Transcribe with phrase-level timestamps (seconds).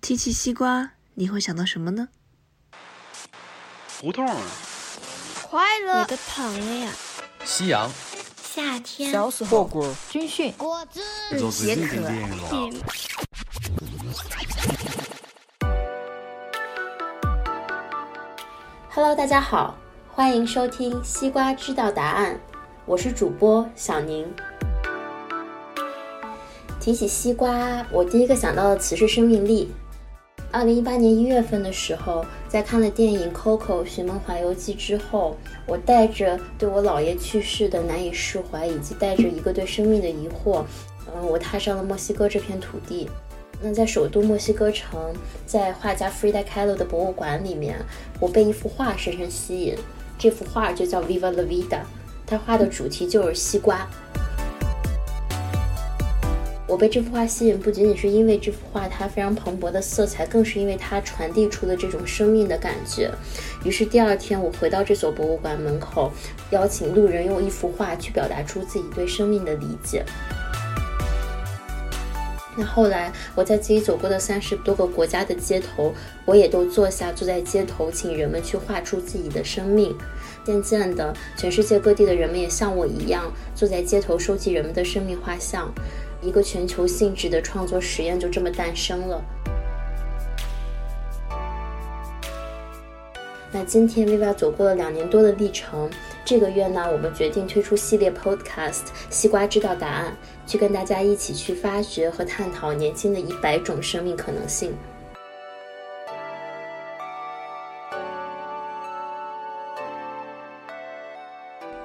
[0.00, 2.08] 提起西瓜，你会想到什么呢？
[4.00, 4.26] 胡同、
[5.48, 6.00] 快乐。
[6.00, 6.92] 我的朋友呀！
[7.42, 7.90] 夕阳、
[8.42, 9.64] 夏天、小时候。
[9.64, 11.00] 火锅、军训、果子、
[11.38, 12.36] 做自己的电了。
[18.90, 19.74] Hello，大家好，
[20.12, 22.34] 欢迎收听《西瓜知道答案》，
[22.84, 24.30] 我是主播小宁。
[26.84, 29.70] 提起西瓜，我第一个想到的词是生命力。
[30.52, 35.34] 二零一八年一月份的时候，在看了电影《Coco 寻梦环游记》之后，
[35.66, 40.62] 我带着对我姥爷去世的难以释怀，以及带着一个对生命的疑惑，
[41.06, 43.08] 嗯，我踏上了墨西哥这片土地。
[43.62, 45.10] 那在首都墨西哥城，
[45.46, 47.78] 在画家 Frida Kahlo 的博物馆里面，
[48.20, 49.74] 我被一幅画深深吸引。
[50.18, 51.78] 这幅画就叫 Viva la Vida，
[52.26, 53.88] 它画的主题就是西瓜。
[56.74, 63.12] 我被这幅画吸引，不仅仅是因为这幅画它非常蓬勃的色彩，更是因为它传递出的这种生命的感觉。
[63.64, 66.12] 于是第二天，我回到这所博物馆门口，
[66.50, 70.04] 邀请路人用一幅画去表达出自己对生命的理解。
[72.56, 75.94] 那后来，我在自己走过的三十多个国家的街头，
[76.24, 79.96] 我也都坐下，坐在街头，请人们去画出自己的生命。
[80.44, 85.72] 渐渐的，全世界各地的人们也像我一样，坐在街头收集人们的生命画像。
[86.24, 89.22] 一个全球性质的创作实验就这么诞生了。
[93.52, 95.88] 那今天 Viva 走过了两年多的历程，
[96.24, 98.72] 这个月呢，我们决定推出系列 Podcast
[99.10, 100.16] 《西瓜知道答案》，
[100.50, 104.74] 去跟大家一起去发掘和探讨年轻的一百种生命可能性。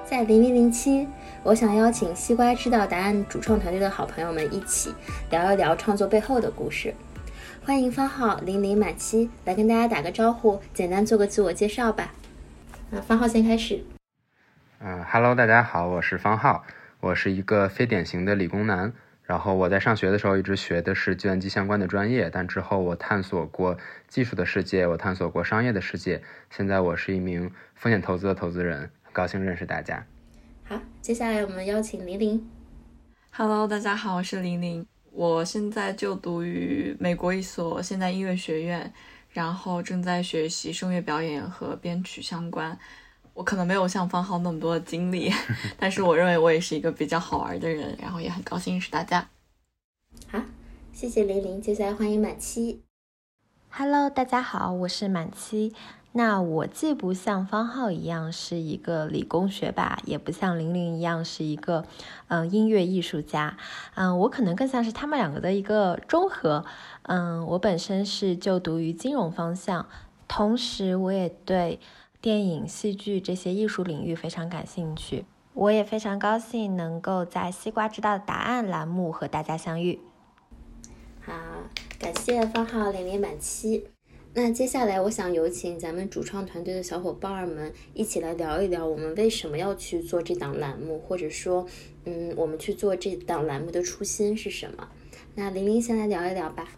[0.04, 1.06] 在零零零七，
[1.42, 4.94] 我想邀请《西瓜知道答案》主创团队的好朋友们一起
[5.30, 6.94] 聊一聊创作背后的故事。
[7.64, 12.12] 欢迎方浩零零满七来跟大家打个招呼，简单做个自我介绍吧。
[12.92, 13.82] 啊，方浩先开始。
[14.80, 16.62] 嗯哈喽，大家好，我是方浩，
[17.00, 18.92] 我是一个非典型的理工男。
[19.24, 23.78] 然后我在上学的时候一直学的是计算机相关的专业，但之后我探索过
[24.08, 26.20] 技术的世界，我探索过商业的世界。
[26.50, 30.04] 现在我是一名风险投资的投资人，很高兴认识大家。
[30.70, 32.48] 好，接下来我们邀请玲玲。
[33.32, 34.86] Hello，大家好，我是玲玲。
[35.10, 38.94] 我现在就读于美国一所现代音乐学院，
[39.30, 42.78] 然后正在学习声乐表演和编曲相关。
[43.34, 45.32] 我可能没有像方浩那么多的经历，
[45.76, 49.28] 但是我认为我也是一个比较好玩的人，然后也很高兴认识大家。
[50.28, 50.40] 好，
[50.92, 51.60] 谢谢玲玲。
[51.60, 52.80] 接下来欢迎满七。
[53.70, 55.74] Hello，大家好，我是满七。
[56.12, 61.84] 那我既不像方浩一样是一个理工学霸，也不像玲玲一样是一个
[62.26, 63.56] 嗯、音乐艺术家，
[63.94, 66.64] 嗯，我可能更像是他们两个的一个中和。
[67.02, 69.86] 嗯，我本身是就读于金融方向，
[70.26, 71.78] 同时我也对
[72.20, 75.24] 电影、戏剧这些艺术领域非常感兴趣。
[75.54, 80.00] 我也非常高兴能够在《西瓜知道的答案》栏目和大家相遇。
[81.20, 81.32] 好，
[81.98, 83.86] 感谢方浩零零满七。
[84.32, 91.66] 那接下来，我想有请咱们主创团队的小伙伴儿们一起来聊一聊，我们为什么要去做这档栏目，或者说，
[92.04, 94.88] 嗯，我们去做这档栏目的初心是什么？
[95.34, 96.68] 那玲玲先来聊一聊吧。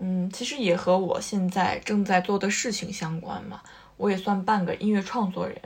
[0.00, 3.62] 嗯，其实也和我现在正在做的事情相关嘛。
[3.96, 5.56] 我也算半个音乐创作人，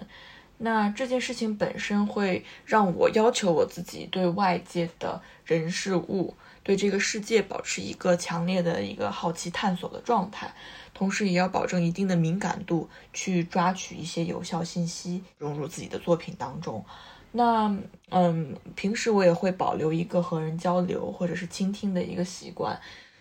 [0.58, 6.34] 那这件事情本身会让我要求我自己对外界的人事物。
[6.68, 10.54] 对这个世界保持一个强烈的一个好奇探索的状态，
[10.92, 16.84] 同时也要保证一定的敏感度，去抓取一些有效信息融入自己的作品当中。
[17.32, 17.74] 那
[18.10, 22.78] 嗯，平时我也会保留一个和人交流或者是倾听的一个习惯。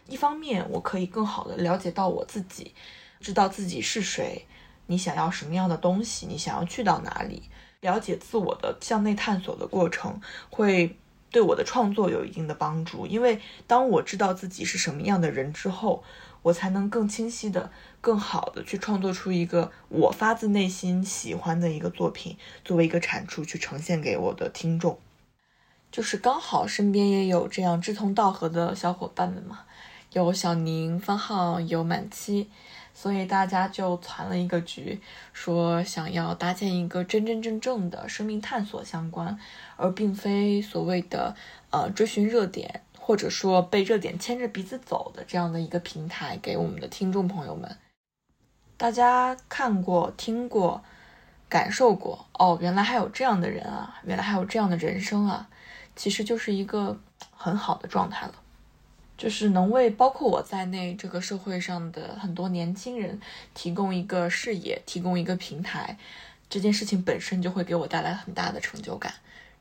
[0.09, 2.73] 一方面，我可以更好的了解到我自己，
[3.21, 4.45] 知道自己是谁，
[4.87, 7.43] 你想要什么样的东西，你想要去到哪里，
[7.79, 10.19] 了解自我的向内探索的过程
[10.49, 10.97] 会。
[11.29, 16.03] 对我的创作有一定的帮助，因为当我知道自己是什么样的人之后，
[16.41, 24.99] 我才能更清晰的、更好的去创作出一个我发自内心喜欢的一个作品，作为一个产出去呈现给我的听众。
[25.91, 29.61] 就是刚好身边也有这样志同道合的小伙伴们嘛，
[30.13, 32.49] 有小宁、方浩，有满七。
[32.99, 34.99] 所以大家就攒了一个局，
[35.31, 39.37] 说想要搭建一个真真正正的生命探索相关，
[39.75, 41.35] 而并非所谓的
[41.69, 47.77] 呃追寻热点，或者说被热点牵着鼻子走的这样的一个平台，给我们的听众朋友们。
[48.77, 50.83] 大家看过、听过、
[51.47, 55.47] 感受过，哦，原来还有这样的人啊，原来还有这样的人生啊，
[55.95, 56.99] 其实就是一个
[57.29, 58.33] 很好的状态了。
[59.17, 63.19] 就是能为包括我在内这个社会上的很多年轻人
[63.55, 65.97] 提供一个视野，提供一个平台，
[66.47, 69.11] 这件事情本身就会给我带来很大的成就感。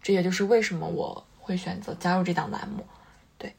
[0.02, 2.84] 这也就是为什么我会选择加入这档栏目。
[3.38, 3.54] 对，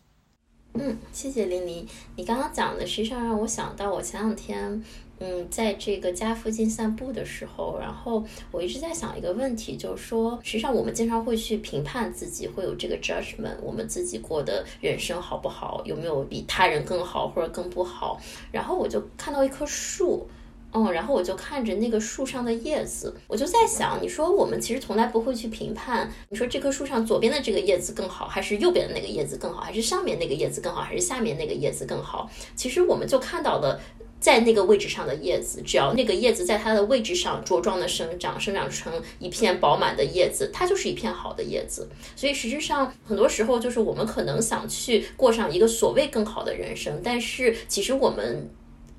[0.76, 4.84] 嗯，谢谢玲玲，你刚刚讲的实际上让我想到我前两天。
[5.19, 18.22] 嗯，在这个家附近散步的时候，然后我一直在想一个问题，就是说，实际上我们经常会去评判自己，会有这个 judgment，我们自己过的人生好不好，有没有比他人更好或者更不好。
[18.52, 20.28] 然后我就看到一棵树，
[20.74, 32.30] 嗯，然后我就看着那个树上的叶子，我就在想，你说我们其实从来不会去评判，你说这棵树上左边的这个叶子更好，还是右边的那个叶子更好，还是上面那个叶子更好，还是下面那个叶子更好？
[32.56, 33.80] 其实我们就看到了。
[34.19, 41.88] 在那个位置上的叶子，只要那个叶子在它的位置上茁壮的生长，生长成一片饱满的叶子，它就是一片好的叶子。
[42.16, 48.50] 所以实质上，很多时候就是我们可能想去过上一个所谓更好的人生，但是其实我们。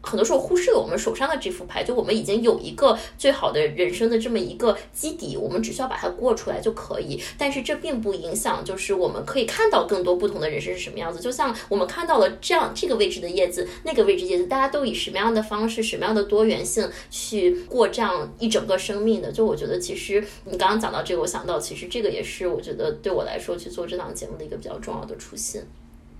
[0.08, 7.22] 很多时候忽视了我们手上的这副牌，就我们已经有一个最好的人生的这么一个基底，我们只需要把它过出来就可以。
[7.36, 11.20] 但是这并不影响，就是我们可以看到更多不同的人生是什么样子。
[11.20, 19.30] 就像我们看到了这样这个位置的叶子，那个位置叶子，大家都以什么样的方式、什么样的多元性去过这样一整个生命的？
[19.30, 25.62] 就我觉得，其实你刚刚讲到这个，我想到其实这个也是我觉得对我来说去做这档节目的一个比较重要的初心。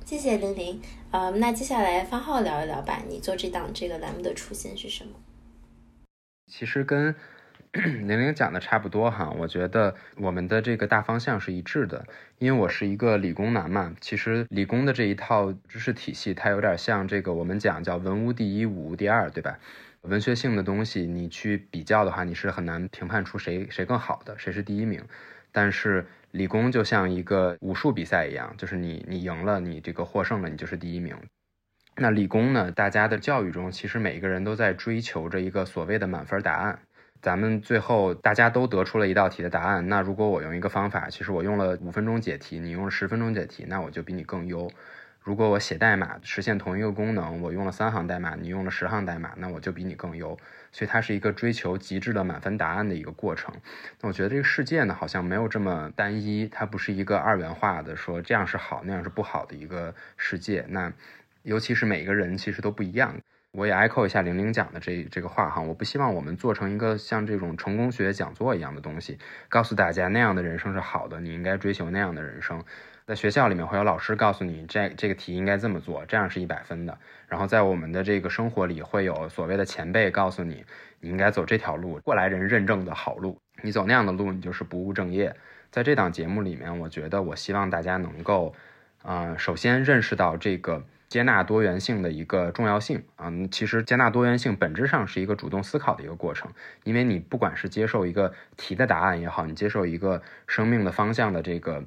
[0.08, 2.98] 谢谢玲玲，呃，那接下来方浩聊一聊吧。
[3.06, 5.10] 你做这档这个栏目的初心是什么？
[6.50, 7.14] 其实跟
[7.74, 12.06] 玲玲讲的差不多哈，我觉得我们的这个大方向是一致的。
[12.38, 19.58] 因为我是一个理工男嘛，其实理工的这一套知识体系，它有点像这个我们讲叫文无第一，武无第二，对吧？
[20.00, 25.04] 文学性的东西，你去比较的话，你是很难评判出谁谁更好的，谁是第一名。
[25.52, 31.16] 但是理工就像一个武术比赛一样，就是你你赢了，你这个获胜了，你就是第一名。
[31.96, 32.70] 那理工呢？
[32.70, 36.78] 大家的教育中，其实每一个人都在追求着一个所谓的满分答案。
[37.20, 39.88] 咱们最后大家都得出了一道题的答案。
[39.88, 44.70] 那如果我用一个方法，其实我用了五分钟解题，你用了十分钟解题，那我就比你更优。
[45.20, 50.38] 如果我写代码实现同一个功能，我用了三行代码，你用了十行代码，那我就比你更优。
[50.70, 53.54] 所以它是一个追求极致的满分答案的一个过程。
[54.00, 60.64] 那我觉得这个世界呢，好像没有这么单一，它不是一个二元化的，说这样是好，那样是不好的一个世界。
[60.68, 60.92] 那
[61.42, 63.14] 尤其是每个人其实都不一样。
[63.52, 69.18] 我也 echo 一下玲玲讲的这这个话哈，我不希望我们做成一个像这种成功学讲座一样的东西，
[69.48, 72.62] 告诉大家那样的人生是好的，你应该追求那样的人生。
[73.08, 76.98] 在学校里面会有老师告诉你，这这个题应该这么做，这样是一百分的。
[77.26, 80.62] 然后在我们的这个生活里，会有所谓的前辈告诉你，
[81.00, 83.38] 你应该走这条路，过来人认证的好路。
[83.62, 85.34] 你走那样的路，你就是不务正业。
[85.70, 88.54] 在这档节目里面，我觉得我希望大家能够，
[89.02, 93.32] 呃，首先认识到这个接纳多元性的一个重要性啊。
[93.50, 96.52] 其实接纳多元性本质上是一个主动思考的一个过程，
[96.84, 101.82] 因为你不管是接受一个题的答案也好，你接受一个生命的方向的这个。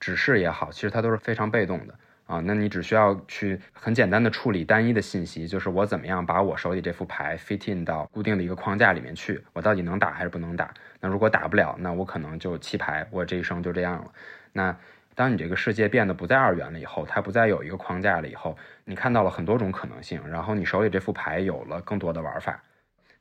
[0.00, 1.94] 指示也好，其实它都是非常被动的
[2.26, 2.40] 啊。
[2.44, 10.72] 那你只需要去很简单的处理单一的信息，就是我怎么样把我手里这副牌 fit in 到固定的一个框架里面去，我到底能打还是不能打？
[11.00, 14.12] 那如果打不了，那我可能就弃牌，我这一生就这样了。
[14.52, 14.76] 那
[15.14, 22.62] 当你这个世界变得不再二元了以后，它不再有一个框架了以后，你看到了很多种可能性，然后你手里这副牌有了更多的玩法。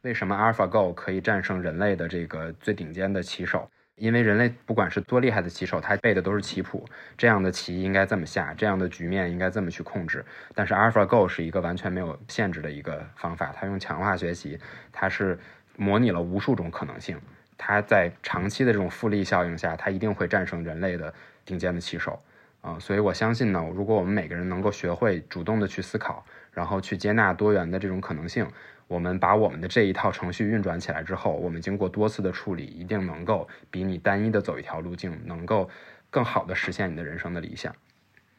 [0.01, 3.71] 为什么 AlphaGo 可以战胜人类的这个最顶尖的棋手？
[3.97, 6.85] 因为人类不管是多厉害的棋手，他背的都是棋谱，
[7.17, 10.25] 这样的棋应该这么下，这样的局面应该这么去控制。
[10.53, 14.59] 但是 AlphaGo 是一个完全没有限制的一个方法，它用强化学习，
[14.91, 15.39] 它是
[15.77, 17.17] 模拟了无数种可能性，
[17.57, 21.13] 它在长期的这种复利效应下，它一定会战胜人类的
[21.45, 22.21] 顶尖的棋手
[22.65, 22.79] 啊！
[22.79, 28.47] 所以我相信呢，如果我们每个人能够学会主动的去思考，然后去接纳多元的这种可能性。
[28.87, 35.69] 我们把我们的这一套程序运转起来之后，我们经过多次的处理，一定能够比你单一的走一条路径，能够
[36.09, 37.75] 更好的实现你的人生的理想。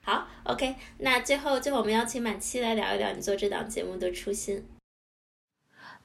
[0.03, 4.65] 好，OK，那最后最后我们邀请满七来聊一聊你做这档节目的初心。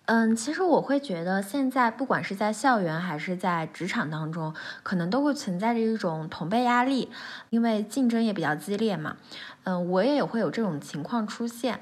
[0.05, 4.53] 嗯，其实我会觉得现在不管是在校园还是在职场当中，
[4.83, 7.09] 可能都会存在着一种同辈压力，
[7.49, 9.15] 因为竞争也比较激烈嘛。
[9.63, 11.79] 嗯，我也会有这种情况出现。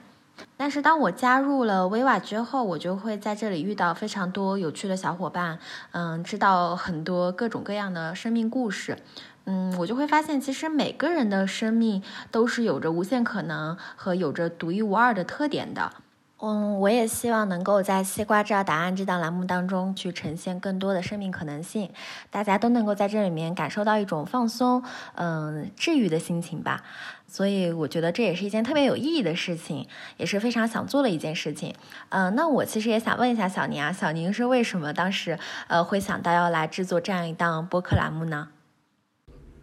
[0.56, 5.58] 但是当我加入了威瓦之后，我就会在这里遇到非常多有趣的小伙伴，
[5.92, 9.00] 嗯，知道很多各种各样的生命故事，
[9.46, 15.92] 嗯，我就会发现，其实每个人的生命都是有着无限可能和有着独一无二的特点的，
[16.42, 21.92] 嗯，我也希望能够在《西瓜知道答案》这档栏目当中去呈现更多的生命可能性，
[22.30, 24.82] 大家都能够在这里面感受到一种放松、
[25.16, 26.82] 嗯治愈的心情吧。
[27.28, 31.76] 所以我觉得这也是一件特别有意义的事情，也是非常想做的一件事情。
[32.08, 38.48] 嗯，那我其实也想问一下小宁啊，小宁是为什么当时呃会想到要来制作这样一档播客栏目呢？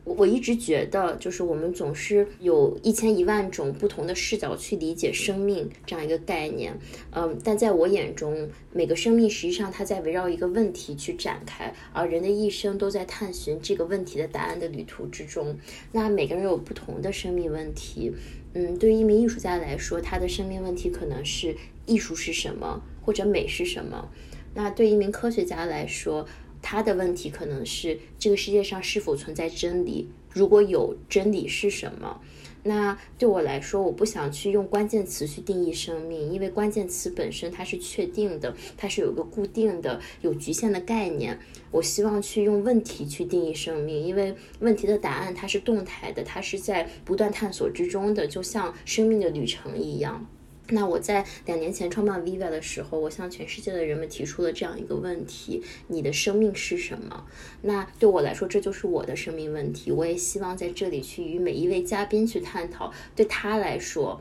[0.06, 6.72] 我一直觉得，就是我们总是有一千一万种不同的视角去理解生命这样一个概念，
[7.10, 15.58] 嗯，但在我眼中，每个生命实际上它在围绕一个问题去展开，而人的一生都在探寻这个问题的答案的旅途之中。
[15.90, 18.12] 那每个人有不同的生命问题，
[18.54, 24.08] 嗯，对于一名艺术家来说，他的生命问题可能是艺术是什么，或者美是什么。
[24.54, 26.26] 那对一名科学家来说，
[26.68, 30.08] 他的问题可能是这个世界上是否存在真理？
[30.30, 32.20] 如果有真理是什么？
[32.64, 41.38] 那对我来说，我不想去用关键词去定义生命，因为关键词本身它是确定的，它是有个固定的、有局限的概念。
[41.70, 50.26] 我希望去用问题去定义生命，因为问题的答案它是动态的，它是在不断探索之中的，就像生命的旅程一样。
[50.68, 57.26] 那我在两年前创办 Viva 的时候，我向全世界的人们提出了这样一个问题：你的生命是什么？
[57.62, 59.92] 那对我来说，这就是我的生命问题。
[59.92, 64.20] 我也希望在这里去与每一位嘉宾去探讨，对他来说。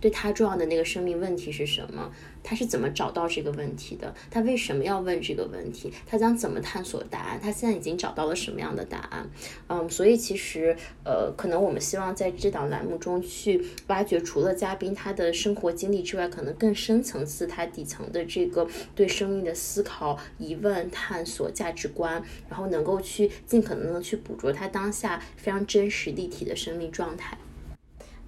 [0.00, 2.12] 对他重要的那个生命问题是什么？
[2.42, 4.14] 他是怎么找到这个问题的？
[4.30, 5.92] 他为什么要问这个问题？
[6.06, 7.40] 他将怎么探索答案？
[7.42, 9.28] 他现在已经找到了什么样的答案？
[9.68, 27.36] 嗯，所以其实呃，可能我们希望在这档栏目中去挖掘，除了嘉宾他的生活经历之外，可能更深层次他底层的这个对生命的思考、疑问、探索、价值观，然后能够去尽可能的去捕捉他当下非常真实立体的生命状态。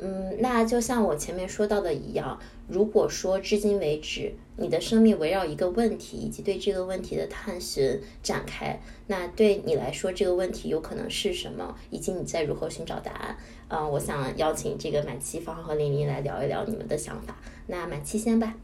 [0.00, 2.38] 嗯，那就像我前面说到的一样，
[2.68, 13.36] 如果说至今为止你的生命围绕一个问题以及对这个问题的探寻展开，那对你来说这个问题有可能是什么，以及你在如何寻找答案？
[13.68, 17.36] 嗯，我想邀请这个满七方和玲玲来聊一聊你们的想法。
[17.66, 18.54] 那满七先吧。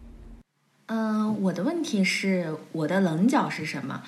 [0.86, 4.02] 嗯，我的问题是我的棱角是什么？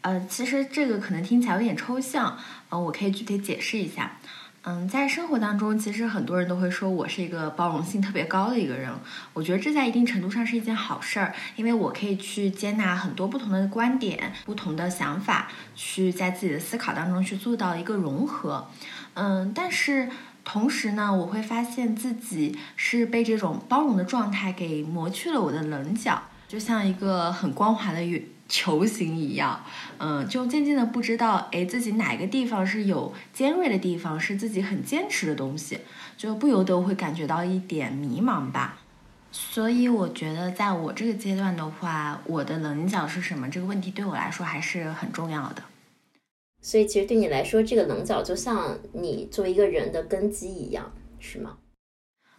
[0.00, 2.36] 呃，其实这个可能听起来有点抽象，
[2.68, 4.18] 呃，我可以具体解释一下。
[4.66, 8.90] 嗯，在生活当中，其实很多人都会说我是一个包容性特别高的一个人。
[9.34, 18.66] 我觉得这在一定程度上是一件好事儿，因为我可以去接纳很多不同的观点、不同的想法，去在自己的思考当中去做到一个融合。
[19.12, 20.08] 嗯，但是
[20.44, 28.22] 同时呢，我会发现自己是被这种包容的状态给磨去了我的棱角，就像一个很光滑的圆。
[28.48, 29.64] 球形一样，
[29.98, 35.80] 嗯，就渐渐的不知道，哎，自己哪个地方是有尖锐的地方，是自己很坚持的东西，
[36.16, 38.78] 就不由得会感觉到一点迷茫吧。
[39.32, 45.62] 所以我觉得，在我这个阶段的话，我的棱角是什么这个问题对我来说还是很重要的。
[46.62, 51.56] 所以，其实对你来说，这个棱角就像你作为一个人的根基一样，是吗？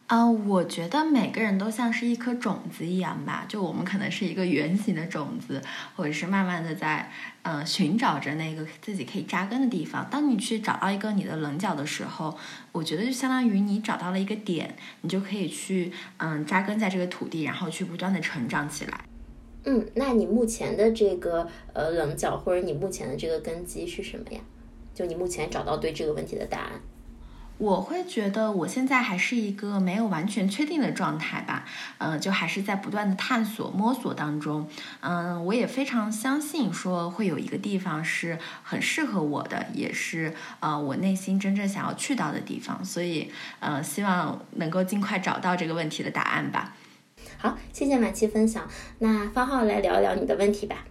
[0.08, 5.60] 啊，我觉得每个人都像是一颗种子一样吧，就我们可能是一个圆形的种子，
[5.96, 10.08] 或者是慢慢的在呃寻找着那个自己可以扎根的地方。
[10.12, 12.38] 当你去找到一个你的棱角的时候，
[12.72, 19.06] 我觉得就相当于你找到了一个点，你就可以去嗯扎根在这个土地，然后去不断的成长起来。
[19.64, 24.40] 嗯，那你目前的这个呃棱角或者你目前的这个根基是什么呀？
[24.94, 26.74] 就你目前找到对这个问题的答案。
[27.58, 31.64] 我会觉得我现在还是一个没有完全确定的状态吧，
[32.00, 34.68] 嗯，就还是在不断的探索摸索当中，
[35.00, 43.32] 嗯，我也非常相信说会有一个地方是很适合我的，也是呃我内心真正想要去到的地方，所以
[43.62, 46.76] 呃希望能够尽快找到这个问题的答案吧。
[47.38, 48.68] 好，谢谢满期分享，
[49.00, 50.84] 那方浩来聊一聊你的问题吧。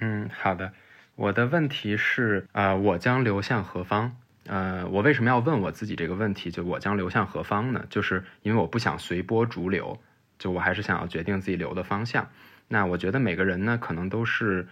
[0.00, 0.72] 嗯，好的，
[1.14, 4.16] 我的问题是啊，我将流向何方？
[4.48, 6.50] 呃，我为什么要问我自己这个问题？
[6.50, 7.84] 就我将流向何方呢？
[7.90, 10.00] 就是因为我不想随波逐流，
[10.38, 12.28] 就我还是想要决定自己流的方向。
[12.66, 14.66] 那我觉得每个人呢，可能都是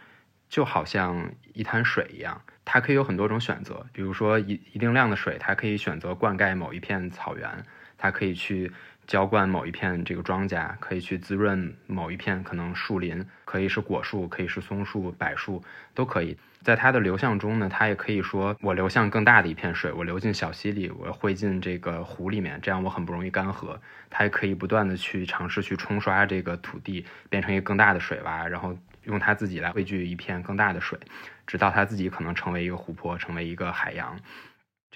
[0.49, 3.87] 就好像一滩水一样，它可以有很多种选择。
[3.93, 7.65] 比如说一一定量的水，它可以选择灌溉某一片草原，
[7.99, 8.73] 它可以去
[9.07, 15.63] 浇灌某一片这个庄稼，可以去滋润某一片可能树林，可以是果树，可以是松树、柏树，
[15.95, 16.37] 都可以。
[16.63, 23.79] 在它的流向中呢，它也可以说我流向更大的一片水，我流进小溪里，我汇进这个湖里面，这样我很不容易干涸。
[24.11, 30.99] 它也可以不断的去尝试去冲刷这个土地，变成一个更大的水洼，然后用它自己来汇聚一片更大的水，
[31.47, 34.19] 直到它自己可能成为一个湖泊，成为一个海洋。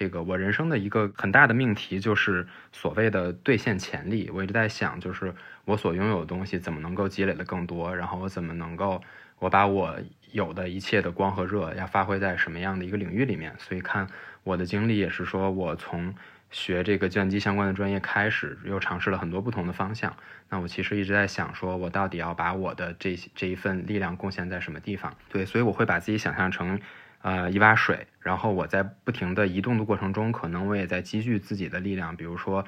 [0.01, 4.31] 这个我人生的一个很大的命题就是所谓的兑现潜力。
[4.33, 5.35] 我一直在想，就是
[5.67, 9.03] 我所拥有的东西怎么能够积累的更多，然后我怎么能够
[9.39, 9.95] 我把我
[10.33, 13.55] 有的一切的光和热要发挥在什么样的一个领域里面。
[13.59, 14.07] 所以看
[14.43, 16.15] 我的经历也是说，我从
[16.51, 20.17] 学这个计算机相关的专业开始，又尝试了很多不同的方向。
[20.49, 25.15] 那我其实一直在想，说我到底要把我的这这一份力量贡献在什么地方？
[25.29, 26.81] 对，所以我会把自己想象成。
[27.23, 32.17] 呃，一洼水，然后我在不停的移动的过程中，可能我也在积聚自己的力量。
[32.17, 32.65] 比如说，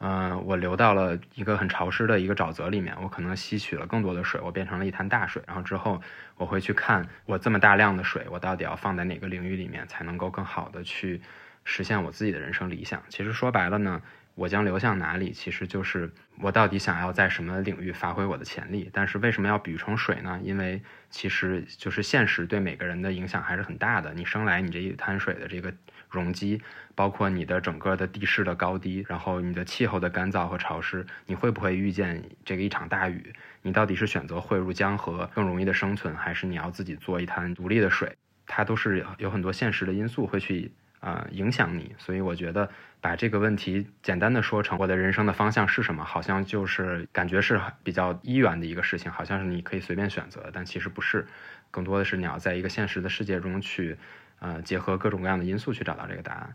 [0.00, 5.40] 嗯，我流到了一个很潮湿的一个沼泽里面，我可能吸取了更多的水，我变成了一滩大水。
[5.46, 6.02] 然后之后，
[6.36, 11.20] 我会去看我这么大量的水，我到底要放在哪个领域里面，才能够更好的去
[11.64, 13.00] 实现我自己的人生理想。
[13.08, 14.02] 其实说白了呢。
[14.34, 16.10] 我将流向哪里，其实就是
[16.40, 18.88] 我到底想要在什么领域发挥我的潜力。
[18.92, 20.40] 但是为什么要比喻成水呢？
[20.42, 24.14] 因为其实就是现实对每个人的影响还是很大的。
[24.14, 25.72] 你生来你这一滩水的这个
[26.08, 26.62] 容积，
[26.94, 33.34] 包括你的整个的地势的高低，然后你的气候的干燥和潮湿，你会不会遇见这个一场大雨？
[33.60, 38.16] 你到底是选择汇入江河更容易的生存，还是你要自己做一滩独立的水？
[38.46, 40.72] 它都是有很多现实的因素会去。
[41.02, 51.26] 啊，影响你，所以我觉得把这个问题简单的说成我的人生的方向是什么，好像就是感觉是比较一元的一个事情，好像是你可以随便选择，但其实不是，
[51.72, 53.98] 更多的是你要在一个现实的世界中去，
[54.38, 56.54] 呃，结合各种各样的因素去找到这个答案。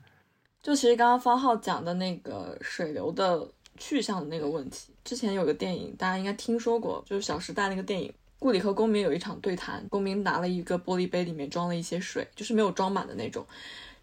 [0.64, 3.46] 就其实刚刚方浩讲的那个水流的
[3.78, 13.46] 去向的那个问题，之前有个电影大家应该听说过，就是《小时代》那个电影，顾里和公民有一场对谈，公民拿了一个玻璃杯，里面装了一些水，就是没有装满的那种。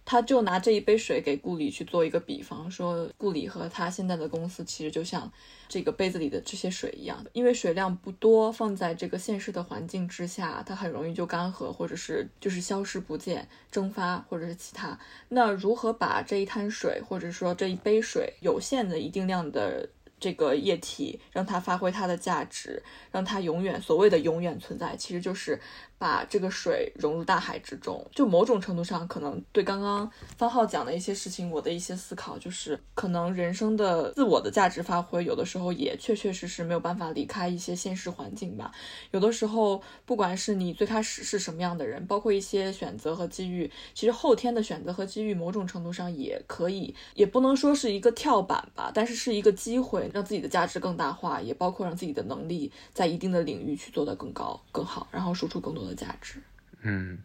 [0.05, 5.31] 他就拿这一杯水给顾里去做一个比方，说顾里和他现在的公司其实就像
[5.69, 14.99] 这个杯子里的这些水一样，因为水量不多，放在这个现实的环境之下，它很容易就干涸，或者是就是消失不见、蒸发，或者是其他。
[15.29, 19.89] 那如何把这一滩水，或者说这一杯水有限的一定量的
[20.25, 25.61] 这个液体，让它发挥它的价值，让它永远所谓的永远存在，其实就是。
[25.97, 38.71] 把这个水融入大海之中，就某种程度上，可能对刚刚方浩讲的一些事情，我的一些思考，就是可能人生的自我的价值发挥，有的时候也确确实实没有办法离开一些现实环境吧。
[39.13, 55.95] 有的时候，不管是你最开始是什么样的人，包括一些选择和机遇，其实后天的选择和机遇，某种程度上也可以，也不能说是一个跳板吧，但是是一个机会，让自己的价值更大化，也包括让自己的能力在一定的领域去做得更高、更好，然后输出更多的。
[55.95, 56.41] 价值，
[56.83, 57.17] 嗯，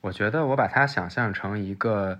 [0.00, 2.18] 我觉得我把它想象成一个，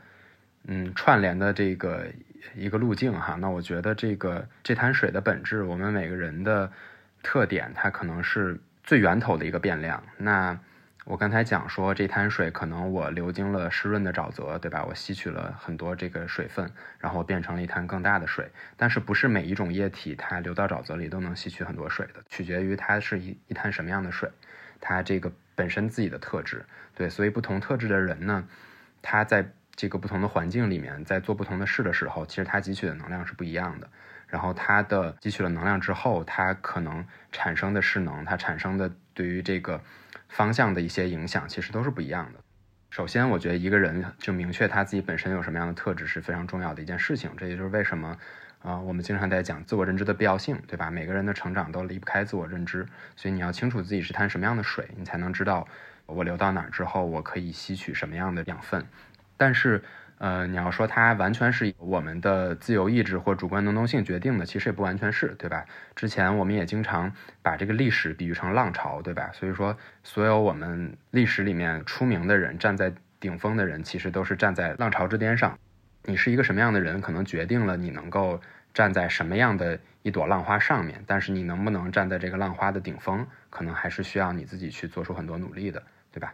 [0.65, 2.07] 嗯，串联的这个
[2.55, 3.37] 一个路径哈。
[3.37, 6.71] 那我觉得这个这滩水的本质，我们每个人的
[7.23, 10.03] 特点，它可能是最源头的一个变量。
[10.19, 10.61] 那
[11.05, 14.85] 我刚才讲说，这滩水可能我流经了湿润的沼泽，对吧？
[14.85, 18.51] 我吸取了很多这个水分，然后变成了一滩更大的水。
[18.77, 24.31] 但是不是每一种液体它流到沼泽里都能吸取很多水的，取决于它是一一滩什么样的水，
[24.81, 25.31] 它这个。
[25.57, 28.45] 本身自己的特质，对，所以不同特质的人呢，
[29.01, 33.88] 他在这个不同的环境里面，在做不同的事的时候，其实他汲取的能量是不一样的。
[34.27, 39.81] 然后他的汲取了能量之后，他可能产生的势能，他产生的对于这个
[40.35, 42.40] 方向的一些影响，其实都是不一样的。
[42.90, 47.31] 首先，我觉得一个人就明确他自己本身有什么样的特质是非常重要的一件事情。
[47.37, 48.18] 这也就是为什么。
[48.64, 50.90] 啊，我们经常在讲自我认知的必要性，对吧？
[50.90, 55.68] 每个人的成长都离不开自我认知，所以你要清楚自己是滩什么样的水，你才能知道
[56.07, 58.87] 我流到哪儿之后，我可以吸取什么样的养分。
[59.37, 59.85] 但是，
[60.25, 65.67] 呃，你要说它完全是我们的自由意志或主观能动性决定的，其实也不完全是，对吧？
[65.95, 69.31] 之前我们也经常把这个历史比喻成浪潮，对吧？
[69.35, 75.59] 所以说，所有我们历史里面出名的人，站在顶峰的人，其实都是站在浪潮之巅上。
[76.05, 78.41] 你是一个什么样的人，可能决定了你能够
[78.73, 81.05] 站在什么样的一朵浪花上面。
[81.07, 86.33] 但是你能不能站在这个浪花的顶峰，可能还是需要你自己去做出很多努力的，对吧？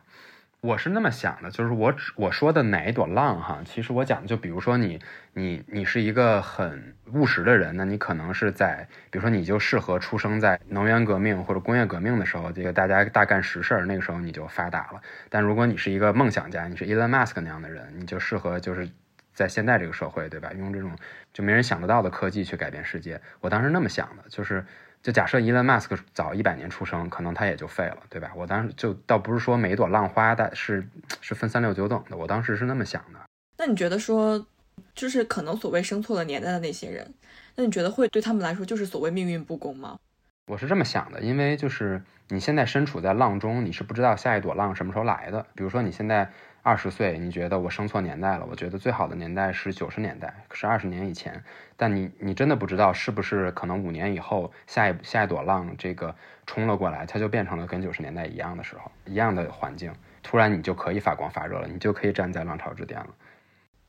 [0.60, 5.00] 我是那么想的，就是我我说的哪一朵浪哈，其实我讲的就比如说你
[5.32, 15.00] 你你是一个很务实的人，那你可能是在比如说你就适合出生在能源革命或者工业革命的时候，这个大家大干实事儿，那个时候你就发达了。
[15.28, 18.88] 但如果你是一个梦想家，你是 Elon Musk 那样的人，你就适合就是。
[19.32, 20.52] 在现在这个社会，对吧？
[20.58, 20.90] 用这种
[21.32, 24.62] 就没人想得到的科技去改变世界，我当时那么想的，就是
[25.02, 28.32] 就假设伊隆马斯克早一百年出生，可能他也就废了，对吧？
[28.36, 30.86] 我当时就倒不是说每一朵浪花的是
[31.20, 33.18] 是分三六九等的，我当时是那么想的。
[33.56, 34.46] 那你觉得说，
[34.94, 37.14] 就是可能所谓生错了年代的那些人，
[37.56, 39.98] 那你觉得会对他们来说就是所谓命运不公吗？
[40.46, 45.46] 我是这么想的，因为就是你现在身处在浪中，你是不知道下一朵浪什么时候来的。
[45.54, 46.30] 比如说你现在。
[46.62, 48.46] 二十岁，你觉得我生错年代了？
[48.48, 51.42] 我觉得最好的年代是九十年代，是二十年以前。
[51.76, 56.14] 但你你真的不知道是不是可能五年以后，下一下一朵浪这个
[56.46, 59.90] 冲了过来，它就变成了跟九十年代一样的时候，一样的环境，
[60.22, 63.08] 突然你就可以发光发热了，你就可以站在浪潮之巅了。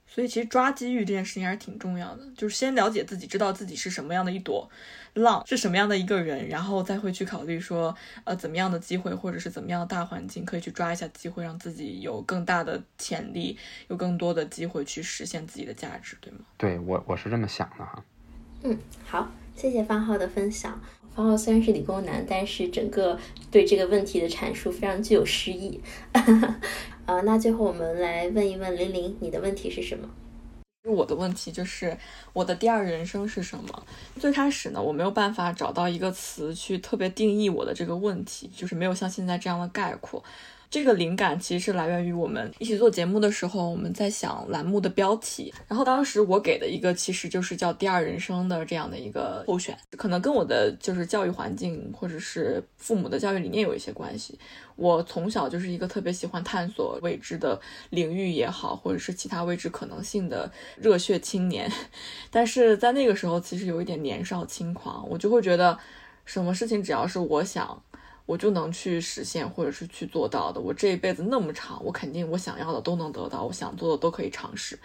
[0.07, 4.69] 所以其实抓机遇这件事情还是挺重要的，就是先了解自己，知道自己是什么样的一朵
[5.13, 13.58] 浪，是什么样的一个人，然后再会去考虑说，呃，怎么样的机会或者是怎么样的大环境可以去抓一下机会，让自己有更大的潜力，
[13.89, 16.39] 有更多的机会去实现自己的价值，对吗？
[16.58, 18.04] 对我我是这么想的哈。
[18.63, 20.80] 嗯，好，谢谢方浩的分享。
[21.13, 23.19] 方浩虽然是理工男，但是整个
[23.52, 25.82] 对这个问题的阐述非常具有诗意。
[27.06, 30.10] 呃，那最后我们来问一问玲玲，你的问题是什么？
[30.84, 31.96] 我的问题就是
[32.34, 33.86] 我的第二人生是什么？
[34.20, 40.24] 最开始呢，我没有办法找到一个词去特别定义我的这个问题，就是没有像现在这样的概括。
[40.71, 45.53] 这个灵感其实是来源于我们一起做节目的时候，我们在想栏目的标题。
[45.67, 54.39] 然后当时我给的一个其实就是叫“第二人生”的这样的一个候选，可能跟我的就是教育环境或者是父母的教育理念有一些关系。
[54.77, 61.69] 我从小就是一个特别喜欢探索未知的领域也好，或者是其他未知可能性的热血青年。
[62.31, 65.77] 但是在那个时候，其实有一点年少轻狂，我就会觉得
[66.23, 67.84] 什么事情只要是我想。
[68.32, 70.62] 我就能去实现，或者是去做到的。
[70.62, 74.80] 我这一辈子那么长，我肯定我想要的都能得到，我想做的都可以尝试。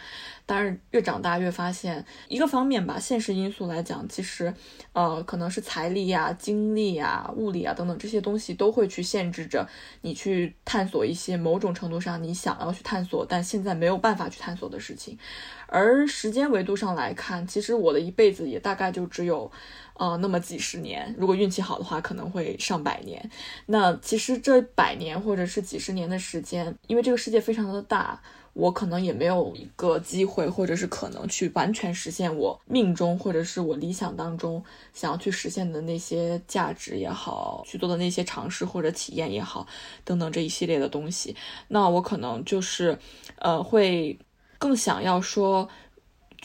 [0.46, 4.54] 但是越长大越发现，一个方面吧，现实因素来讲，其实，
[4.92, 9.68] 呃，可能是财力呀、精力呀、物力啊等等这些东西都会去限制着
[10.02, 15.18] 你去探索一些某种程度上你想要去探索，但现在没有办法去探索的事情。
[15.66, 19.50] 而时间维度上来看，其实我的一辈子也大概就只有。
[19.98, 23.30] 呃，那么几十年，如果运气好的话，可能会上百年。
[23.64, 28.20] 那其实这百年或者是几十年的时间，因为这个世界非常的大，
[28.56, 34.64] 我可能也没有一个机会或者是可能去完全实现我命中或者是我理想当中
[34.94, 39.66] 想要去实现的那些价值也好，去做的那些尝试或者体验也好，
[40.04, 41.36] 等等这一系列的东西。
[41.68, 42.98] 那我可能就是，
[43.40, 44.18] 呃，会
[44.58, 45.68] 更想要说。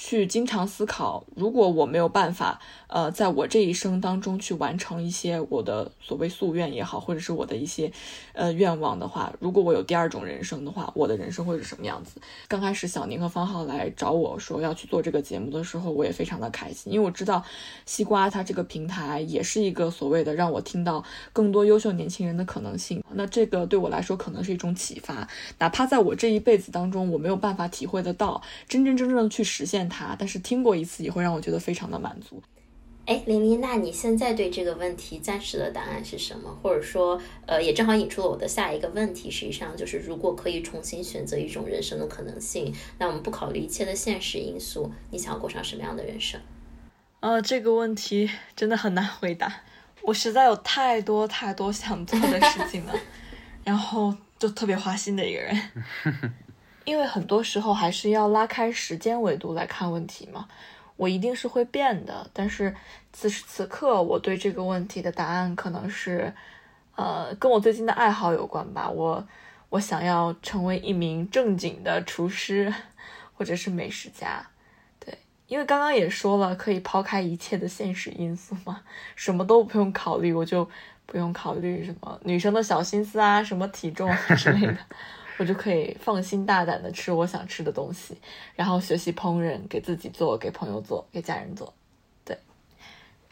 [0.04, 7.92] 去经常思考，如果我没有办法，呃，在我这一生当中去完成一些我的所谓夙愿也好，或者是我的一些，
[8.34, 12.20] 呃，愿望的话，如果我有第二种人生的话，我的人生会是什么样子？
[12.48, 17.44] 刚开始小宁和方浩来找我说要去做这个节目的时候，我也非常的开心，因为我知道
[17.86, 23.04] 西瓜它这个平台也是一个所谓的让我听到更多优秀年轻人的可能性。
[23.12, 25.28] 那这个对我来说可能是一种启发，
[25.60, 29.91] 哪怕在我这一辈子当中我没有办法体会得到，真真正正的去实现。
[29.92, 32.42] 他，但是听过一次也会让我觉得非常的满足。
[33.06, 36.56] 哎，玲玲，那你现在对这个问题暂时的答案是什么？
[36.62, 46.40] 或者说，呃，也正好引出了我的下一个问题，实际上就是，如果可以重新选择一种人生的可能性，那我们不考虑一切的现实因素，你想要过上什么样的人生？
[47.20, 49.64] 呃，这个问题 真的很难回答，
[50.04, 52.94] 我实在有太多太多想做的事情了，
[53.66, 55.60] 然后就特别花心的一个人。
[56.84, 60.48] 因为很多时候还是要拉开时间维度来看问题嘛，
[60.98, 62.30] 我一定是会变的。
[62.34, 62.76] 但是
[63.14, 66.34] 此时此刻，我对这个问题的答案可能是，
[66.96, 68.90] 呃，跟我最近的爱好有关吧。
[68.90, 69.28] 我
[69.70, 72.74] 我想要成为一名正经的厨师，
[73.34, 74.46] 或者是美食家。
[75.00, 75.18] 对，
[75.48, 78.82] 因为刚刚也说了，可以抛开一切的现实因素嘛，
[79.16, 80.68] 什么都不用考虑，我就
[81.06, 84.78] 不用考虑什么女生的小心思啊，什么体重之类的。
[85.42, 88.16] 我就可以放心大胆的吃我想吃的东西，
[88.56, 91.74] 然后学习烹饪，给自己做，给朋友做，给家人做，
[92.24, 92.38] 对，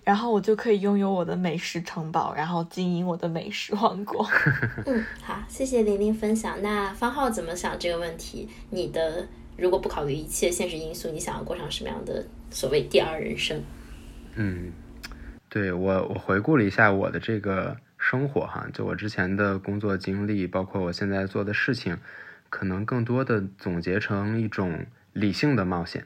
[0.04, 4.28] 然后我就可以拥有我的美食城堡，然后经营我的美食王国。
[4.88, 6.60] 嗯，好，谢谢玲玲分享。
[6.64, 8.50] 那方浩怎么想这个问题？
[8.72, 13.62] 你的如果不考虑一切现实因素，你想要过上什么样的所谓第二人生？
[14.34, 14.74] 嗯，
[15.48, 17.78] 对我我回顾了一下我的这个。
[18.00, 21.98] 生活哈，就我之前的工作经历，包括我现在做的事情，
[22.50, 26.06] 可能更多的总结成一种理性的冒险。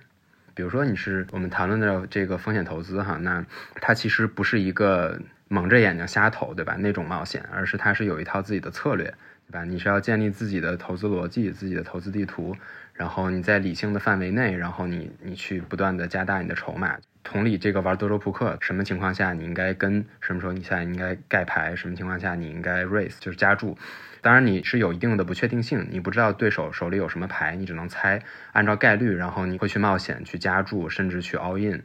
[0.56, 6.76] 比如说，你是我们谈论的这个风险投资哈，那它其实不是一个蒙着眼睛瞎投，对吧？
[6.78, 9.06] 那种冒险，而是它是有一套自己的策略，
[9.48, 9.64] 对吧？
[9.64, 12.56] 你是要建立自己的投资逻辑、自己的投资地图，
[12.94, 16.98] 然后你在理性的范围内，然后你你去不断的加大你的筹码。
[17.24, 23.78] 同理，这个玩德州扑克，什么情况下你应该跟，什么时候你现在应该盖牌，什么情况下你应该 raise，就是加注。
[24.22, 31.84] 当然你是有一定的不确定性，你不知道对手手里有什么牌，你只能猜，按照概率，然后你会去冒险去加注，甚至去 all in。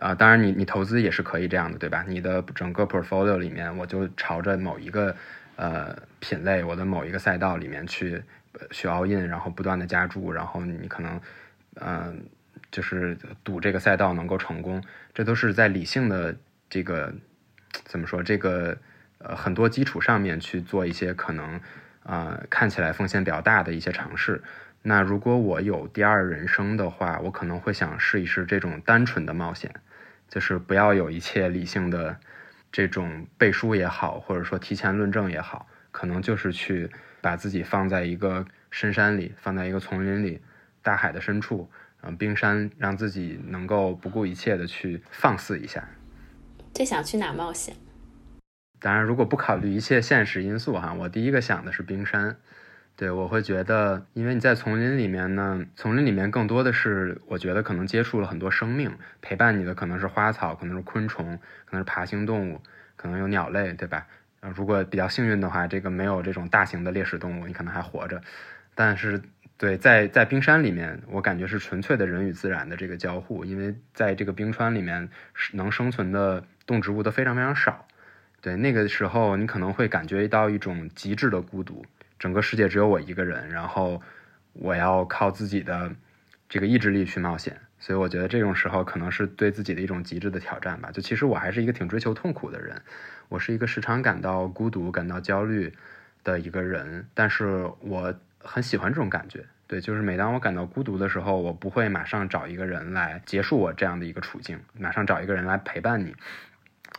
[0.00, 2.04] 啊，当然你你投资也是可以这样的，对吧？
[2.08, 5.14] 你的整个 portfolio 里面，我就朝着某一个
[5.56, 8.22] 呃品类，我的某一个赛道里面去
[8.70, 11.20] 去 all in，然后不断的加注，然后你可能
[11.74, 12.24] 嗯
[12.72, 14.82] 就是赌这个赛道能够成功，
[15.14, 16.36] 这都是在理性的
[16.68, 17.14] 这个
[17.84, 18.76] 怎么说这个
[19.18, 21.54] 呃很多基础上面去做一些可能
[22.02, 24.42] 啊、呃看起来风险比较大的一些尝试。
[24.82, 29.72] 那如果我有第二人生的话，我可能会想试一试这种单纯的冒险，
[30.28, 32.18] 就是不要有一切理性的
[32.72, 40.42] 这种背书也好，或者说提前论证也好，可能就是去把自己放在一个深山里，放在一个丛林里，
[40.82, 41.70] 大海的深处，
[42.02, 45.88] 嗯，冰山，让自己能够不顾一切的去放肆一下。
[46.74, 47.76] 最想去哪冒险？
[48.80, 52.36] 当然，如果不考虑一切现实因素哈，我第一个想的是冰山。
[52.96, 62.60] 对，我会觉得，因为你在丛林里面呢，丛林里面更多的是，我觉得可能接触了很多生命，陪伴你的可能是花草，可能是昆虫，可能是爬行动物，
[62.96, 64.06] 可能有鸟类，对吧？
[64.40, 68.20] 呃，如果比较幸运的话，这个没有这种大型的猎食动物，你可能还活着。
[68.74, 69.22] 但是，
[69.62, 75.08] 对，在在冰山里面，我感觉是纯粹的人与自然的这个交互，因为在这个冰川里面，
[75.52, 77.86] 能生存的动植物都非常非常少。
[78.40, 81.86] 对，那个时候你可能会感觉到一种极致的孤独。
[82.18, 84.02] 整个世界只有我一个人，然后
[84.52, 85.92] 我要靠自己的
[86.48, 90.90] 这个意志力去冒险，所以我觉得这种时候可能是对自己的一种极致的挑战吧。
[90.90, 92.82] 就其实我还是一个挺追求痛苦的人，
[93.28, 95.72] 我是一个时常感到孤独、感到焦虑
[96.24, 99.46] 的一个人，但是我很喜欢这种感觉。
[99.72, 106.14] 对，就是每当我感到孤独的时候，我不会马上找一个人来结束我这样的一个处境，马上找一个人来陪伴你，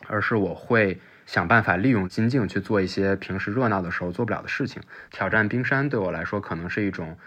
[0.07, 0.99] 而是我会。
[1.25, 4.81] 想办法利用心境去做一些平时热闹的时候做不了的事情。
[5.09, 7.17] 挑战冰山对我来说可能是一种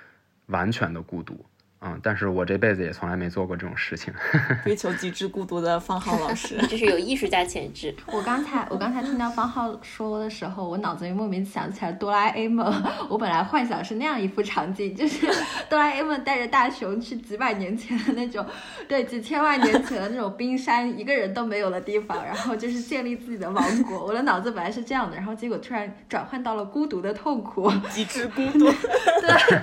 [0.47, 1.47] 完全的孤独，
[1.87, 4.13] 嗯，但是我这辈子也从来没做过这种事情。
[4.65, 7.95] 追求极致孤独的方浩老师，这是有艺术家潜质。
[8.07, 12.67] 我刚才我刚才听到方浩说的时候，我脑子里莫名想起来哆啦 A 梦。
[13.09, 15.27] 我本来幻想是那样一幅场景，就是
[15.71, 18.45] 哆啦 A 梦带着大雄去几百年前的那种，
[18.89, 24.05] 对，几千万年前的那种冰山，一个人都没有的地方，然后就是建立自己的王国。
[24.05, 28.59] 我的脑子本来是这样的，然后结果突然转换到了孤独的痛苦，极致孤独，
[29.23, 29.61] 对，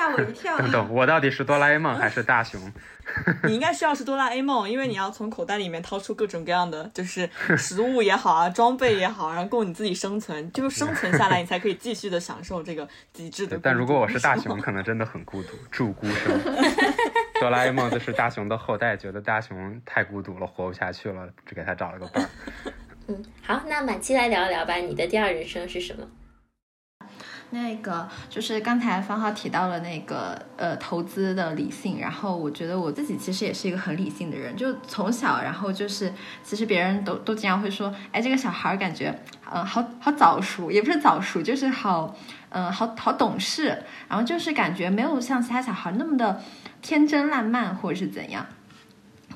[0.00, 0.56] 吓我一跳。
[0.56, 2.60] 等等，我到底是哆啦 A 梦还是大雄？
[3.44, 13.58] 你应该需要是哆啦 A 梦，因为你要从口袋里面掏出各种各样的，就是食物也好啊，装备也好，然后供你自己生存，就是生存下来，你才可以继续的享受这个极致的。
[13.62, 16.40] 但如果我是大雄，可能真的很孤独，祝孤生。
[17.40, 22.30] 哆啦 A 梦就是大雄的后代，觉得大雄太孤独了，活不下去了，只给他找了个伴儿。
[23.08, 26.06] 嗯，好，那满期来聊一聊吧，你的第二人生是什么？
[27.52, 36.12] 那个就是刚才方浩提到了那个呃投资的理性，然后我觉得我自己其实也是一个很理性的人，就从小然后就是
[36.44, 39.12] 其实别人都都经常会说，哎这个小孩感觉
[39.50, 42.14] 呃好好早熟，也不是早熟，就是好
[42.50, 46.40] 嗯、呃、好好懂事，然后就是感觉没有像其他小孩那么的
[46.80, 48.46] 天真烂漫或者是怎样。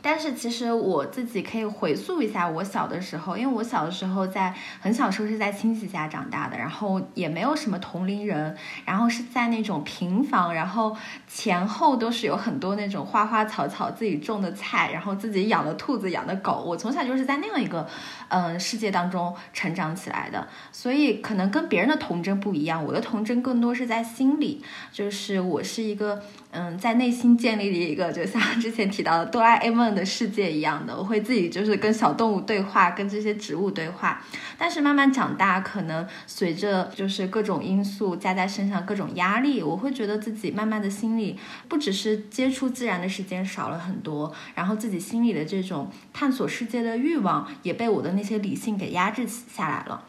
[0.06, 10.94] 但是其实我自己可以回溯一下我小的时候，因为我小的时候在很小时候是在亲戚家长大的，然后也没有什么同龄人，然后是在那种平房，然后
[11.26, 16.62] 前后都是有很多那种花花草草自己种的菜，然后自己养的兔子、养的狗。
[16.66, 17.88] 我从小就是在那样一个
[18.28, 24.62] 嗯、世界当中成长起来的，所以可能跟别人的童真不一样，我的童真更多是在心里，
[24.92, 29.93] 就是我是一个嗯在内心建立了一个，就像之前提到的哆啦 A 梦。
[29.94, 34.22] 的世界一样的，我会自己就是跟小动物对话，跟这些植物对话。
[34.58, 50.04] 但是慢慢长大，可能随着就是各种因素加在身上，各种压力，我会觉得自己慢慢的心里不只是接触自然的时间少了很多，然后自己心里的这种探索世界的欲望也被我的那些理性给压制下来了。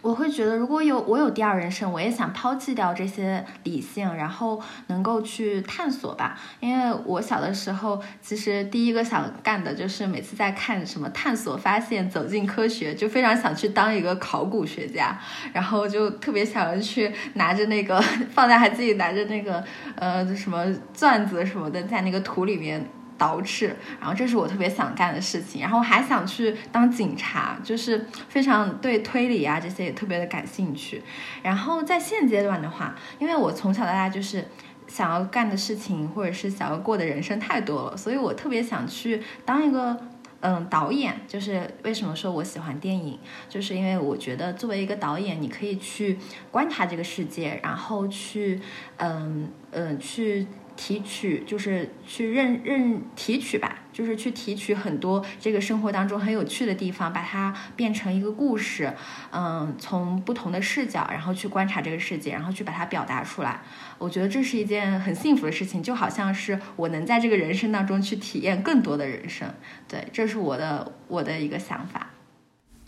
[0.00, 6.38] 我会觉得，如果有我有第二人生，我也想抛弃掉这些理性，然后能够去探索吧。
[6.60, 15.18] 因为我小的时候，其实第一个想干的就是每次在看什么探索、发现、走进科学，就非常想去当一个考古学家，
[15.52, 18.00] 然后就特别想要去拿着那个
[18.32, 19.62] 放在还自己拿着那个
[19.96, 22.84] 呃什么钻子什么的，在那个土里面。
[23.18, 31.02] 捯饬，然后这是我特别想干的事情，然后还想去当警察，就是非常对推理啊这些也特别的感兴趣。
[31.42, 34.44] 然后在现阶段的话，因为我从小到大就是
[34.88, 39.96] 想要干的事情或者是想要过的人生太多了，所以我特别想去当一个
[40.40, 41.14] 嗯导演。
[41.28, 46.18] 就是为什么说我喜欢电影，就是因为我觉得作为一个导演，你可以去
[46.50, 48.60] 观察这个世界，然后去
[48.96, 50.46] 嗯嗯去。
[50.76, 58.92] 提取就是去认认提取吧，就是去提取很多这个生活当中很有趣的地方，把它变成一个故事，
[59.30, 63.60] 嗯，从不同的视角，然后去观察这个世界，然后去把它表达出来。
[63.98, 69.48] 我觉得这是一件很幸福的事情，就好像是我能在这个人生当中去体验更多的人生。
[69.88, 72.10] 对，这是我的我的一个想法。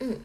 [0.00, 0.18] 嗯。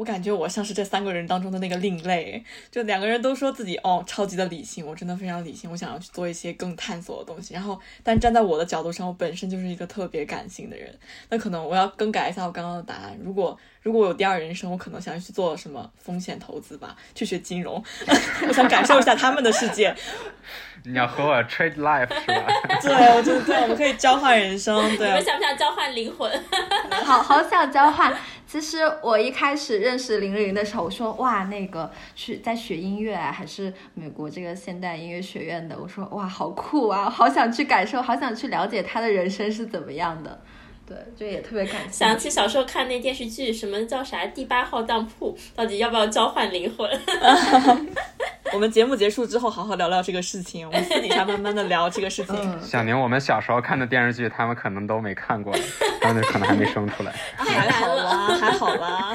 [0.00, 7.52] 我感觉我像是这三个人当中的那个另类，就两个人都说自己哦超级的理性，我真的非常理性，我想要去做一些更探索的东西。
[7.52, 13.14] 然后，但站在我的角度上，我本身就是一个特别感性的人，那可能我要更改一下我刚刚的答案。
[13.22, 17.84] 如果如果我有第二人生，我可能想要去做什么风险投资吧，去学金融，
[18.48, 19.94] 我想感受一下他们的世界。
[20.84, 22.46] 你要和我 trade life 是吧？
[22.82, 24.76] 对，我觉得对，我们可以交换人生。
[24.96, 26.30] 对，你们想不想交换灵魂？
[27.04, 28.16] 好好想交换。
[28.46, 35.76] 其实我一开始认识林玲的时候，我说哇，那个去在学音乐啊，还是美国这个现代音乐学院的。
[35.78, 40.40] 我说哇，好酷啊，好想去感受， 好想去了解他的人生是怎么样的。
[40.84, 41.90] 对，就也特别感谢。
[41.92, 46.90] 想起小时候看那电视剧，什么叫啥第八号当铺，到底要不要交换灵魂？
[48.52, 50.66] 我们节目结束之后，好好聊聊这个事情。
[50.66, 52.62] 我们私底下慢慢的聊这个事情。
[52.62, 55.54] 小宁，我们小时候看的电视剧，他们可能都没看过，
[56.00, 57.12] 他们可能还没生出来。
[57.36, 59.14] 还好啦，还好啦。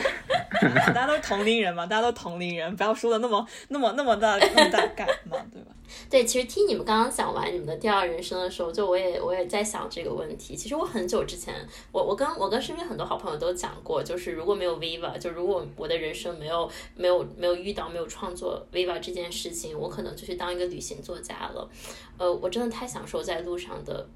[0.93, 5.71] 大家都是同龄人嘛，大家都同龄人，不要说的那么、那么、那么大、那么大概嘛，对吧？
[6.09, 10.55] 对，其实听你们刚刚讲完你们的第二人生的时候，就我也我也在想这个问题。
[10.55, 11.53] 其实我很久之前，
[11.91, 21.69] 我我跟我跟身边很多好朋友都讲过，就是如果没有 Viva，就如果我的人生没有没有没有遇到没有创作 Viva 这件事情，我可能就去当一个旅行作家了。
[22.17, 24.07] 呃，我真的太享受在路上的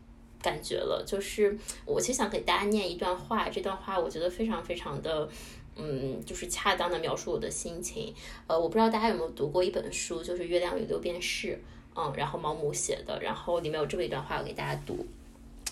[0.41, 1.03] 感觉了。
[1.05, 5.29] 就是我其实想给大家念一段话，这段话我觉得非常非常的。
[5.75, 8.13] 嗯，就是恰当的描述我的心情。
[8.47, 11.53] 呃，我不知道大家有没有读过一本书，就是《月亮与六便士》，
[11.95, 15.05] 嗯，然后毛姆写的，然后里面有这么一段话，我给大家读。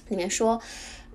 [0.10, 0.62] 里面说，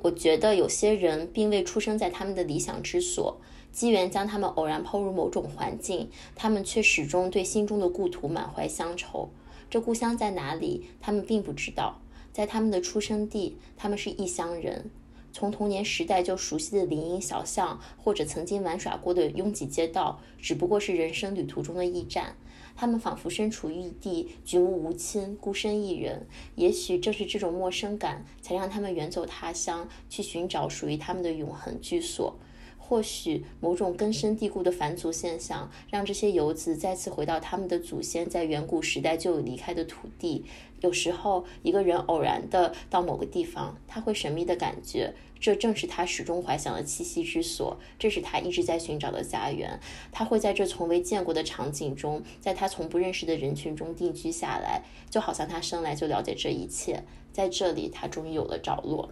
[0.02, 3.40] 我觉得有些人并未出生在他们的理想之所，
[3.72, 9.30] 机缘将他们偶然抛入某种环境，他们却始终对心中的故土满怀乡愁。
[9.70, 10.90] 这故乡在哪里？
[11.00, 11.98] 他们并不知道。
[12.30, 14.90] 在他们的出生地，他们是异乡人。
[15.32, 22.36] 从童年时代就熟悉的林荫小巷，或者曾经玩耍过的拥挤街道，只不过是人生旅途中的驿站。
[22.74, 26.26] 他们仿佛身处异地，举目无亲，孤身一人。
[26.54, 32.34] 也许正是这种陌生感，才让他们远走他乡，去寻找属于他们的永恒居所。
[32.78, 40.44] 或许某种根深蒂固的返祖现象，让这些游子再次回到他们的祖先在远古时代就离开的土地。
[40.82, 49.80] 有时候，一个人偶然的到某个地方，他会神秘的感觉，这正是他始终怀想的栖息之所，这是他一直在寻找的家园。
[50.10, 57.02] 他会在这从未见过的场景中，在他从不认识的人群中定居下来，就好像他生来就了解这一切。
[57.32, 59.08] 在这里，他终于有了着落。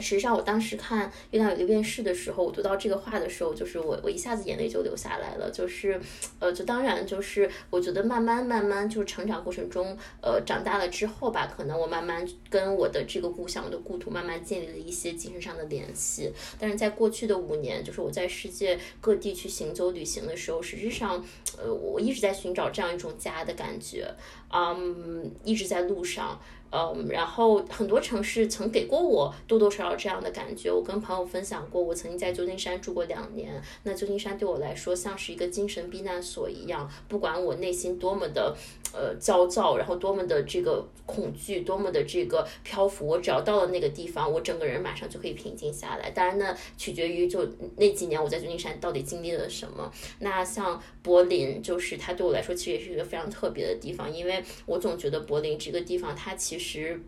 [0.00, 5.50] 实际上，我当时看《月亮与六便士》的时候，我读到这个话的时候，就是我我一下子眼泪就流下来了。
[5.50, 6.00] 就是，
[6.38, 16.32] 呃，就当然就是我觉得慢慢慢慢就是成长过程中，呃，长大了之后吧，可能我慢慢跟我的这个故乡、我的故土慢慢建立了一些精神上的联系。
[16.58, 21.24] 但是在过去的五年，就是我在世界各地去行走旅行的时候，实际上，
[21.56, 24.08] 呃，我一直在寻找这样一种家的感觉，
[24.52, 26.40] 嗯，一直在路上。
[26.70, 30.70] 嗯，然后很多城市曾给过我多多少少这样的感觉。
[30.70, 33.60] 我跟朋友分享过，我曾经在旧金山住过两年。
[33.84, 38.54] 那旧金山对我来说像是一个精神避难所一样，不管我内心多么的
[38.92, 46.10] 呃焦躁，然后多么的这个恐惧，多么的这个漂浮，我只要到了那个地方，我整个人马上就可以平静下来。
[46.10, 49.90] 当然呢，取决于就那几年我在旧金山到底经历了什么。
[50.18, 56.57] 那像柏林，就是它对我来说其实也是一个非常特别的地方，因为我总觉得柏林这个地方它其实。
[56.58, 57.00] 实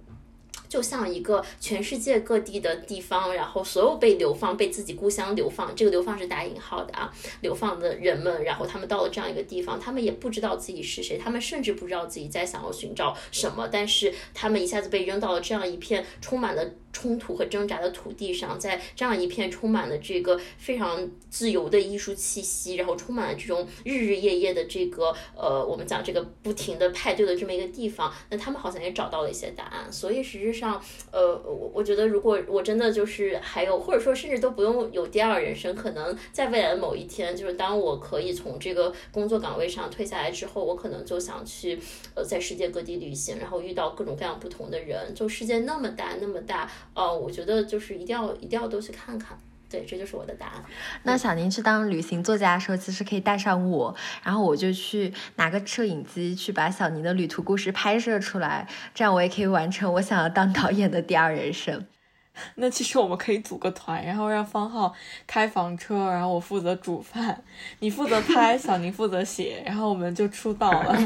[0.70, 16.64] 就像一个全世界各地的地方，然后所有被流放、被自己故乡流放，这个流放是打引号的啊，流放的人们，然后他们到了这样一个地方，他们也不知道自己是谁，他们甚至不知道自己在想要寻找什么，但是他们一下子被扔到了这样一片充满了。
[16.92, 29.92] 冲突和挣扎的土地上，在这样一片充满了这个非常自由的艺术气息，然后充满了这种日日夜夜的这个呃，我们讲这个不停的派对的这么一个地方，那他们好像也找到了一些答案。
[29.92, 41.78] 所以实质上，呃，我我觉得如果我真的就是还有，或者说甚至都不用有第二人生，可能在未来的某一天，就是当我可以从这个工作岗位上退下来之后，我可能就想去
[42.14, 45.14] 呃，在世界各地旅行，然后遇到各种各样不同的人。
[45.14, 46.70] 就世界那么大，那么大。
[46.94, 49.38] 呃，我觉得就是一定要一定要都去看看，
[49.70, 50.64] 对，这就是我的答案。
[51.04, 53.94] 那小宁去当旅行作家的时候，其实可以带上我，
[54.24, 61.86] 然后我就去拿个摄影机去把小宁的旅途故事拍摄出来，这样我也可以完成我想要当导演的第二人生。
[62.54, 64.94] 那其实我们可以组个团，然后让方浩
[65.26, 67.42] 开房车，然后我负责煮饭，
[67.80, 70.96] 你负责拍，小宁负责写，然后我们就出道了。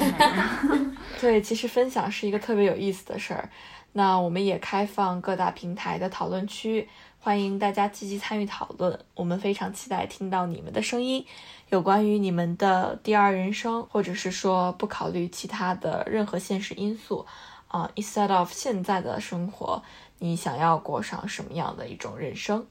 [1.21, 3.49] 对，其实分享是一个特别有意思的事儿。
[3.93, 6.89] 那我们也开放各大平台的讨论区，
[7.25, 8.99] 欢迎大家积极参与讨论。
[9.14, 11.25] 我们非常期待听到你们的声音，
[11.70, 17.25] 有关于你们的第二人生，或者是说不考虑其他的任何现实因素
[17.68, 19.83] 啊，instead of 现在的生活。
[20.18, 22.66] 你想要过上什么样的一种人生？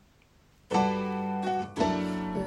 [0.70, 1.66] 嗯，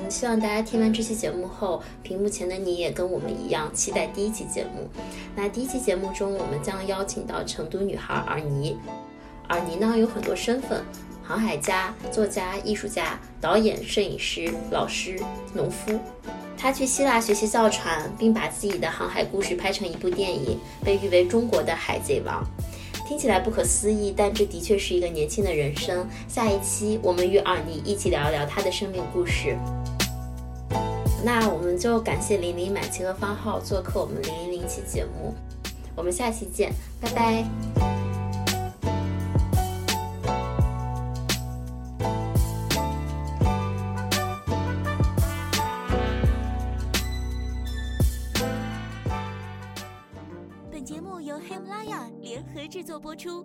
[0.08, 4.88] 希望大家听完这期节目后，屏幕前的你也跟我们一样期待第一期节目。
[5.34, 8.78] 那第一期节目中，我们将邀请到成都女孩尔尼。
[9.48, 10.84] 尔尼呢有很多身份：
[11.26, 15.18] 航海家、作家、艺术家、导演、摄影师、老师、
[15.52, 15.98] 农夫。
[16.58, 22.42] 他去希腊学习造船，并把自己的航海故事拍成一部电影，被誉为中国的《海贼王》。
[23.08, 26.08] 听起来不可思议，但这的确是一个年轻的人生。
[26.26, 29.56] 下一期我们与尔尼一起聊一聊他的生命故事。
[31.24, 35.34] 那我们就感谢零零满期和方浩做客我们零零零期节目，
[35.94, 37.95] 我们下期见，拜拜。
[52.86, 53.44] 做播出。